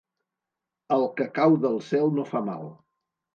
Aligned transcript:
El 0.95 1.05
que 1.19 1.27
cau 1.35 1.59
del 1.67 1.77
cel 1.89 2.11
no 2.17 2.27
fa 2.33 2.43
mal. 2.49 2.67